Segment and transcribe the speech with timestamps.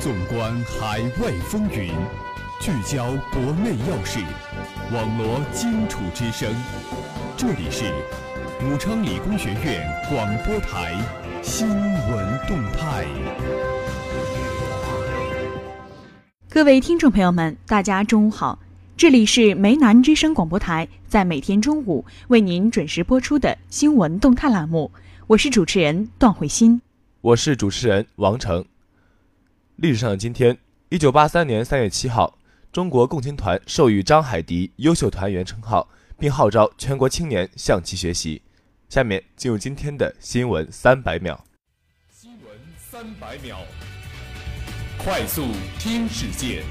[0.00, 1.92] 纵观海外风云，
[2.58, 4.18] 聚焦国内要事，
[4.94, 6.50] 网罗荆楚之声。
[7.36, 7.84] 这里是
[8.64, 10.96] 武昌理工学院广播台
[11.42, 13.04] 新闻动态。
[16.48, 18.58] 各位听众朋友们，大家中午好，
[18.96, 24.90] 这里是梅南之声广播台，在每天中午为您准时播出的新闻动态栏目，
[25.26, 26.80] 我是主持人段慧欣，
[27.20, 28.64] 我是主持人王成。
[29.80, 30.58] 历史上的今天，
[30.90, 32.36] 一九八三年三月七号，
[32.70, 38.42] 中国共青团授予张海迪优秀团员称号，并号召全国青年向其学习。
[38.90, 41.42] 下面进入今天的新闻三百秒。
[42.12, 43.56] 新闻三百秒，
[44.98, 45.46] 快速
[45.78, 46.62] 听世界。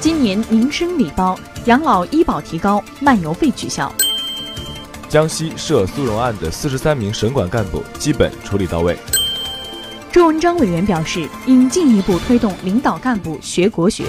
[0.00, 3.94] 今年民生礼包、养老医保提高，漫游费取消。
[5.10, 8.96] 江西涉苏荣案的四十三名省管干部基本处理到位。
[10.12, 14.04] 周文章委员表示，应进一步推动领导干部学国学。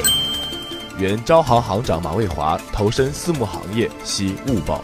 [1.00, 4.80] 原招行行长马蔚华投身私募行业系误报。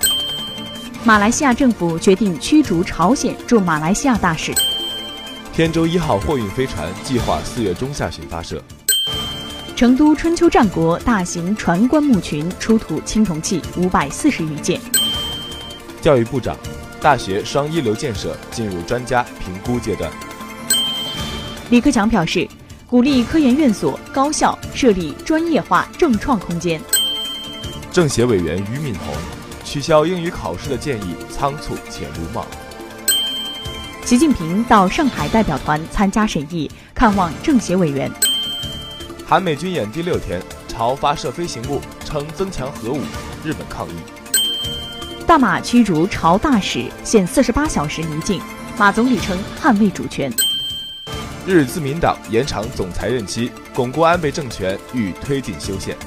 [1.04, 4.52] 马来西亚政府决定驱逐朝鲜驻马来西亚大使。
[5.54, 8.60] 天舟一号货运飞船计划四月中下旬发射。
[9.76, 14.82] 成都春秋战国大型船棺木群出土青铜器五百四十余件。
[16.08, 16.56] 教育部长，
[17.02, 20.10] 大学双一流建设进入专家评估阶段。
[21.70, 22.48] 李克强表示，
[22.86, 26.82] 鼓励科研院所、高校设立专业化政创空间。
[27.92, 29.14] 政协委员俞敏洪，
[29.66, 32.48] 取消英语考试的建议仓促且鲁莽。
[34.06, 38.10] 习近平到上海代表团参加审议，看望政协委员。
[39.28, 43.02] 韩美军演第六天，朝发射飞行物，称增强核武，
[43.44, 43.92] 日本抗议。
[45.28, 48.42] 大马驱逐朝大使，限四十八小时离境。
[48.78, 50.32] 马总理称捍卫主权。
[51.46, 55.98] 日自民党延长总裁任期，巩固安倍政权，欲推进修宪。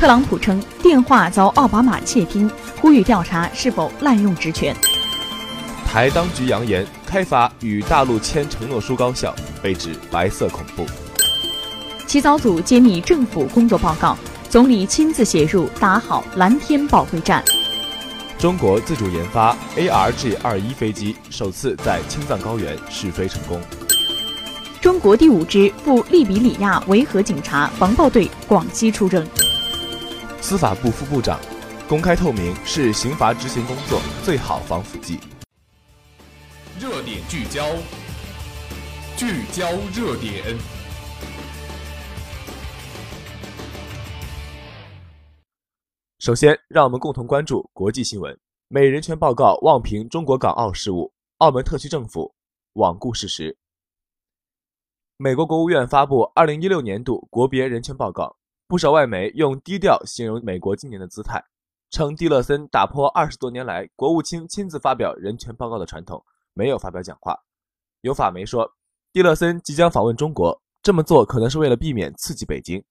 [0.00, 2.50] 特朗普称电话遭奥巴马窃听，
[2.80, 4.74] 呼吁调查是否滥用职权。
[5.86, 9.32] 台当局扬言开发与大陆签承诺书高校，
[9.62, 10.84] 被指白色恐怖。
[12.08, 14.18] 起草组揭秘政府工作报告，
[14.50, 17.44] 总理亲自写入打好蓝天保卫战。
[18.38, 23.60] 中国自主研发 ARG 二一飞机首次在青藏高原试飞成功。
[24.80, 29.26] 中国第五支赴利比里亚维和警察防暴队广西出征。
[30.40, 31.40] 司法部副部长，
[31.88, 35.18] 公开透明是刑罚执行工作最好防腐剂。
[36.78, 37.66] 热点聚焦，
[39.16, 40.77] 聚焦热点。
[46.28, 48.38] 首先，让我们共同关注国际新闻。
[48.68, 52.34] 美人权报告妄评中国港澳事务，澳门特区政府
[52.74, 53.56] 罔顾事实。
[55.16, 58.36] 美国国务院发布二零一六年度国别人权报告，
[58.66, 61.42] 不少外媒用低调形容美国今年的姿态，
[61.88, 66.22] 称蒂勒森打破二十多年来国务卿亲自发表人权报告的传统，
[66.52, 67.34] 没有发表讲话。
[68.02, 68.70] 有法媒说，
[69.14, 72.84] 蒂勒森即将访问中国，这么做可能是为了避免刺激北京。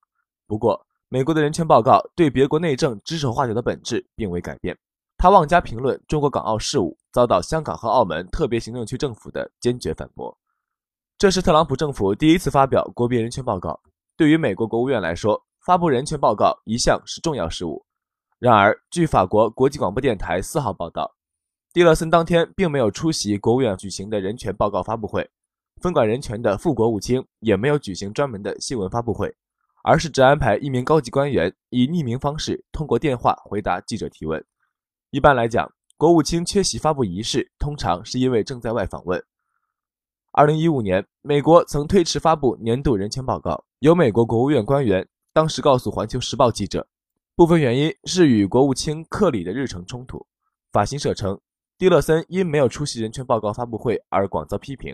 [0.48, 4.78] 不过，美国的人权报告对别国内政指手画脚的本质并未改变，
[5.18, 10.38] 他妄加评论中国港澳事务，遭到香港和澳门特别行政区政府的坚决反驳。
[11.18, 13.80] 这是特朗普政府第一次发表国别人权报告。
[14.18, 17.86] 对于美国国务院来说，发布人权报告一向是重要事务。
[18.38, 21.10] 然而，据法国国际广播电台四号报道，
[21.72, 25.30] 蒂勒森当天并没有出席国务院举行的人权报告发布会，
[25.82, 29.34] 分管人权的副国务卿也没有举行专门的新闻发布会。
[29.88, 34.44] 而是只安排一名高级官员以匿名方式通过电话回答记者提问。
[35.12, 39.24] 一般来讲，国务卿缺席发布仪式，通常是因为正在外访问。
[40.34, 46.86] 二零一五年，美国曾推迟发布年度人权报告，有美国国务院官员当时告诉《环球时报》记者，
[47.38, 50.28] 部分原因是与国务卿克里的日程冲突。
[50.74, 51.40] 法新社称，
[51.78, 54.94] 蒂勒森因没有出席人权报告发布会而广遭批评。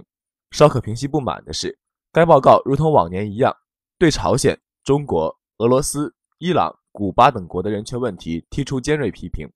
[0.51, 1.79] 稍可平息不满的是，
[2.11, 3.51] 该报告如同往年一样，
[3.97, 4.55] 对朝鲜。
[4.83, 9.49] 中国、俄罗斯、伊朗、古巴等国的人权问题提出尖锐批评。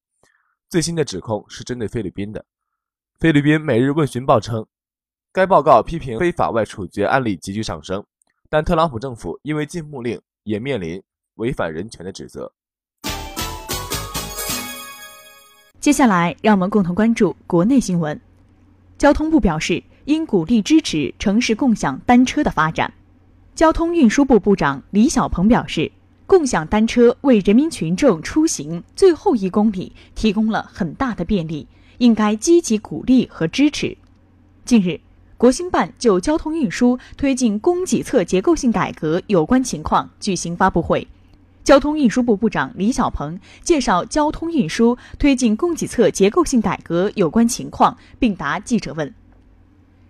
[0.70, 2.46] 最新的指控是针对菲律宾的。
[3.20, 4.66] 菲律宾《每日问询报》称，
[5.34, 8.02] 该报告批评非法外处决案例急剧上升，
[8.50, 11.04] 但特朗普政府因为禁牧令也面临
[11.36, 12.50] 违反人权的指责。
[15.82, 18.18] 接下来，让我们共同关注国内新闻。
[18.98, 22.94] 交通部表示，应鼓励支持城市共享单车的发展。
[23.58, 25.92] 交通运输部部长李小鹏表示，
[26.28, 31.68] 共享单车为人民群众出行最后一公里提供了很大的便利，
[31.98, 33.98] 应该积极鼓励和支持。
[34.64, 35.00] 近日，
[35.38, 41.08] 国新办就交通运输推进供给侧结构性改革有关情况举行发布会。
[41.64, 49.12] 交通运输部部长李小鹏介绍交通运输推进供给侧结构性改革有关情况，并答记者问。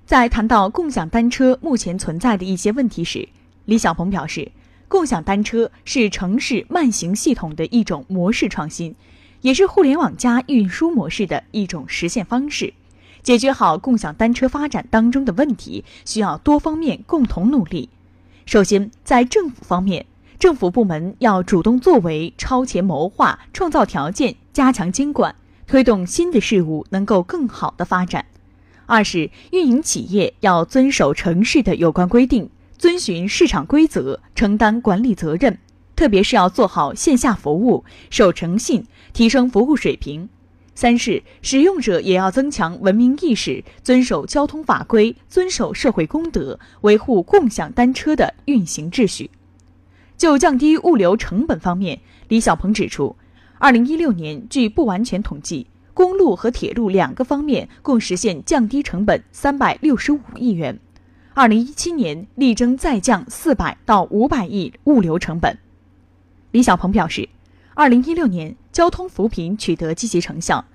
[0.07, 3.27] 在谈到共享单车目前存在的一些问题时，
[3.65, 4.49] 李小鹏表示，
[4.87, 8.95] 共享单车是城市慢行系统的一种模式创新，
[9.41, 12.73] 也是互联网加运输模式的一种实现方式。
[13.21, 17.89] 解决好共享单车发展当中的问题，需要多方面共同努力。
[18.45, 20.05] 首先，在政府方面。
[20.39, 28.23] 政府部门要主动作为，超前谋划，创造条件，加强监管，推动新的事物能够更好的发展。
[28.87, 35.59] 二是运营企业要遵守城市的有关规定，遵循市场规则，承担管理责任，
[35.93, 40.29] 特别是要做好线下服务，守诚信，提升服务水平。
[40.73, 49.29] 三是使用者也要增强文明意识，遵守交通法规，遵守社会公德，维护共享单车的运行秩序。
[50.15, 51.99] 就降低物流成本方面，
[52.29, 53.15] 李小鹏指出，
[53.57, 55.67] 二零一六年据不完全统计，
[55.97, 60.79] 公路和铁路两个方面共实现降低成本三百六十五亿元。
[61.33, 65.57] 二零一七年力争再降四百到五百亿物流成本。
[66.51, 67.27] 李小鹏表示，
[67.73, 70.65] 二零一六年交通扶贫取得积极成效，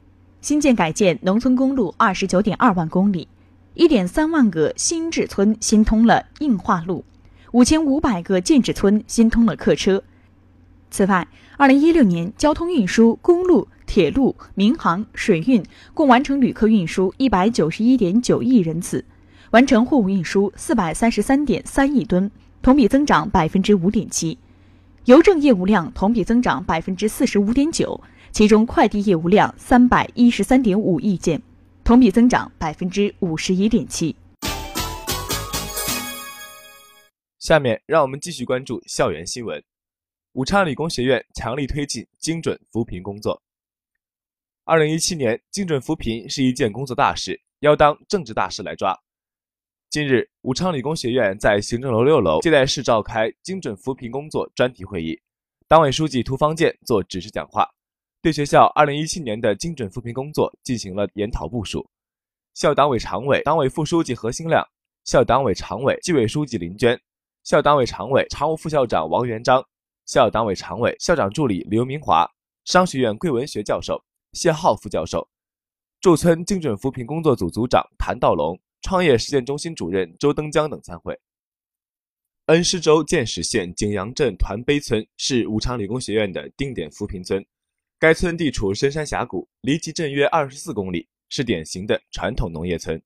[0.41, 3.29] 新建改建农村公路二十九点二万公里，
[3.75, 7.05] 一点三万个新治村新通了硬化路。
[7.53, 10.03] 五千五百个建制村新通了客车。
[10.91, 15.63] 此外，二零一六年交通运输、公路、铁路、民航、水运
[15.95, 19.05] 共完成旅客运输一百九十一点九亿人次，
[19.51, 22.31] 完成货物运输四百三十三点三亿吨，
[22.63, 24.39] 同比增长百分之五点七。
[25.07, 28.01] 邮政业务量同比增长百分之四十五点九，
[28.31, 31.43] 其中快递业务量三百一十三点五亿件，
[31.83, 34.15] 同比增长百分之五十一点七。
[37.41, 39.61] 下面让我们继续关注校园新闻。
[40.35, 43.43] 武昌理工学院强力推进精准扶贫工作。
[44.65, 48.97] 二零一七年，精准扶贫是一件工作大事，要当政治大事来抓。
[49.91, 55.21] 近日，武昌理工学院在行政楼六楼接待室召开精准扶贫工作专题会议，
[55.67, 57.69] 党委书记涂方健作指示讲话，
[58.23, 61.85] 对学校二零一七年的精准扶贫工作进行了研讨部署。
[62.55, 64.65] 校党委常委、党委副书记何兴亮，
[65.05, 66.97] 校党委常委、纪委书记林娟。
[67.43, 69.61] 校党委常委、常务副校长王元章，
[70.07, 72.31] 校党委常委、校长助理刘明华，
[72.65, 74.01] 商学院贵文学教授
[74.33, 75.29] 谢浩副教授，
[76.01, 81.19] 驻村精准扶贫工作组组长谭道龙，创业实践中心主任周登江等参会。
[82.47, 87.45] 恩施州建始县景阳镇团碑村是武昌理工学院的定点扶贫村，
[87.99, 93.01] 该村地处深山峡谷，离集镇约二十四公里，是典型的传统农业村。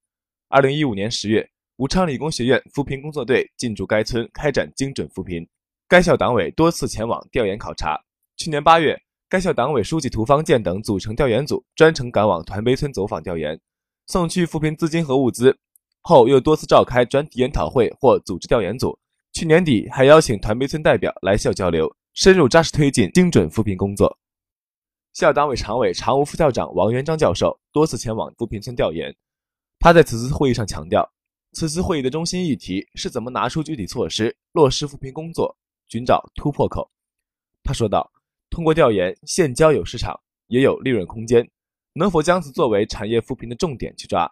[0.48, 1.48] 二零一五年十月。
[1.78, 5.46] 武昌理工学院扶贫工作队进驻该村开展精准扶贫，
[5.86, 8.02] 该校党委多次前往调研考察。
[8.38, 13.60] 去年八月，该校党委书记涂方建等组成调研组，专程赶往团碑村走访调研，
[14.06, 15.58] 送去扶贫资金和物资。
[16.02, 18.96] 后又多次召开专题研讨会或组织调研组。
[19.32, 24.16] 去年底还邀请团碑村代表来校交流，深入扎实推进精准扶贫工作。
[25.12, 29.12] 校党委常委、常务副校长王元章教授多次前往扶贫村调研，
[29.80, 31.10] 他在此次会议上强调。
[31.52, 35.56] 此次会议的中心议题是怎么拿出具体措施落实扶贫工作，
[35.88, 36.88] 寻找突破口。
[37.64, 38.08] 他说道
[38.50, 41.48] ：“通过调研，现交有市场，也有利润空间，
[41.92, 44.30] 能否将此作为产业扶贫的重点去抓？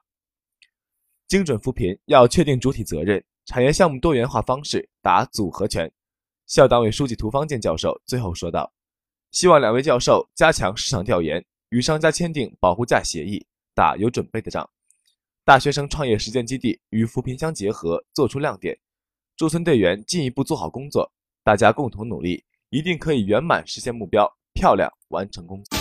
[1.27, 5.91] 精准扶贫要确定主体责任，产业项目多元化方式打组合拳。”
[6.47, 8.71] 校党委书记涂方健教授最后说道
[9.33, 13.45] ：“希望两位教授加强市场调研，与商家签订保护价协议，
[13.75, 14.69] 打有准备的仗。”
[15.43, 18.79] 大学生创业实践基地与扶贫相结合，做出亮点。
[19.37, 21.11] 驻村队员进一步做好工作，
[21.43, 22.45] 大家共同努力，
[22.75, 25.79] 一定可以圆满实现目标，漂亮完成工作。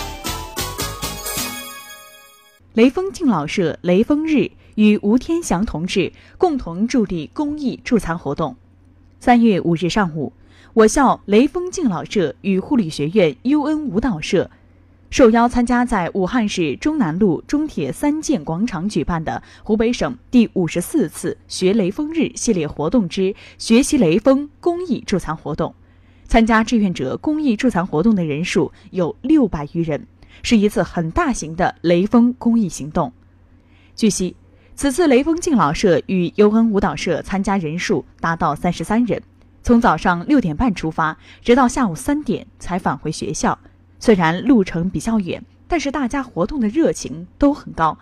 [2.74, 8.54] 雷锋敬老社雷锋日与吴天祥同志共同助力公益助残活动。
[9.18, 10.32] 三月五日上午，
[10.72, 14.48] 我校雷锋敬老社与护理学院 UN 舞蹈社。
[15.10, 25.74] 受邀参加在武汉市中南路中铁三建广场举办的湖北省第五十四次学雷锋日系列活动之学习雷锋公益助残活动，
[26.26, 30.06] 参加志愿者公益助残活动的人数有六百余人，
[30.42, 33.12] 是一次很大型的雷锋公益行动。
[33.94, 34.34] 据悉，
[34.74, 39.22] 此次雷锋敬老社与优恩舞蹈社参加人数达到三十三人，
[39.62, 43.58] 从早上六点半出发，直到下午三点才返回学校。
[44.00, 47.96] 虽然路程比较远，但是大家活动的热情都很高。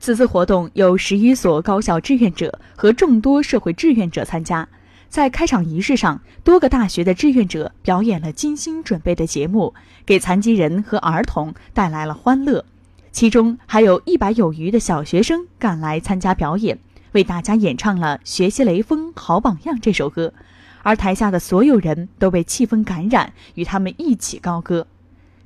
[0.00, 4.68] 此次活动有十余所高校志愿者和众多社会志愿者参加。
[5.08, 9.74] 在开场仪式上，多个大学的志愿者表演了精心准备的节目，
[10.04, 12.64] 给残疾人和儿童带来了欢乐。
[13.10, 16.78] 其中还有一百有余的小学生赶来参加表演，
[17.12, 20.34] 为大家演唱了《学习雷锋好榜样》这首歌，
[20.82, 24.86] 而台下的所有人都被气氛感染，与他们一起高歌。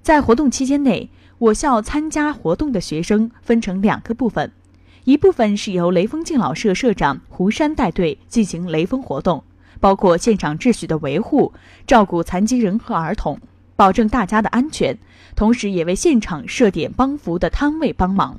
[0.03, 4.51] 在活动期间内，我校参加活动的学生分成两个部分，
[5.05, 9.45] 一部分是由雷锋敬老社社长胡山带队进行雷锋活动。
[9.83, 11.53] 包括现场秩序的维护、
[11.89, 13.41] 照顾残疾人和儿童、
[13.75, 14.97] 保证大家的安全，
[15.35, 18.39] 同时也为现场设点帮扶的摊位帮忙。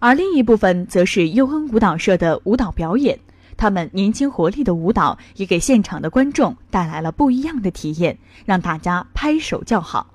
[0.00, 3.18] 而另一部分则是优恩舞蹈社的舞蹈表演，
[3.56, 10.08] 他们年轻活力的舞蹈也给现场的观众带来了不一样的体验，让大家拍手叫好。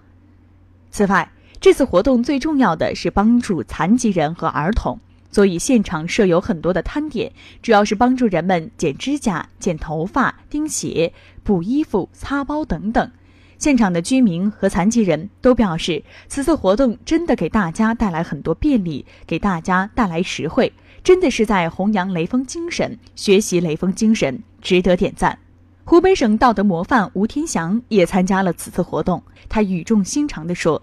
[0.92, 5.00] 此外，这次活动最重要的是帮助残疾人和儿童。
[5.30, 7.32] 所以现场设有很多的摊点，
[7.62, 13.12] 主要是帮助人们剪指甲、剪头发、钉鞋、补衣服、擦包等等。
[13.60, 20.72] 现场的居民和残疾人都表示，此次活动真的给大家带来很多便利，给大家带来实惠，
[21.04, 25.40] 真的是在弘扬雷锋精神，学习雷锋精神，值得点赞。
[25.84, 30.82] 湖北省道德模范吴天祥也参加了此次活动，他语重心长地说。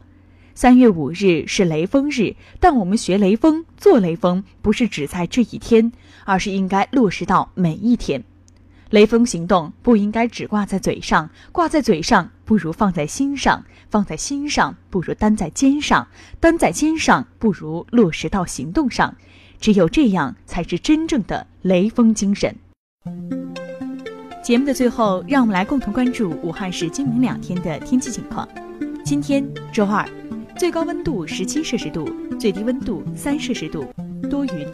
[0.56, 5.90] 三月五日是雷锋日，但我们学雷锋、做雷锋，不是只在这一天，
[6.24, 8.22] 而是应该落实到每一天。
[8.90, 16.06] 雷锋行动不应该只挂在嘴上，挂在嘴上不如放在心上，放在心上不如担在肩上，
[16.38, 19.16] 担在肩上不如落实到行动上。
[19.58, 22.54] 只有这样，才是真正的雷锋精神。
[24.40, 28.48] 节目的最后，让我们来共同关注武汉市今明两天的天气情况。
[29.04, 30.08] 今天周二。
[30.56, 32.08] 最高温度十七摄氏度，
[32.38, 33.86] 最低温度三摄氏度，
[34.30, 34.66] 多云。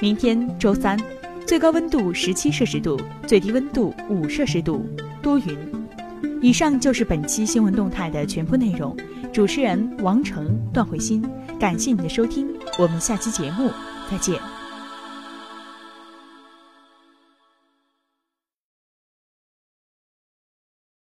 [0.00, 0.98] 明天周三，
[1.46, 4.84] 最高温度十七摄氏度，最低温度五摄氏度，
[5.22, 5.56] 多云。
[6.40, 8.96] 以上就是本期新闻动态的全部内容。
[9.32, 11.22] 主持人王成、段慧欣，
[11.58, 13.70] 感谢您的收听，我们下期节目
[14.10, 14.53] 再见。